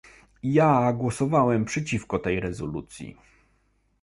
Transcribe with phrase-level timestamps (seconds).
[0.43, 3.17] Ja głosowałem przeciwko tej rezolucji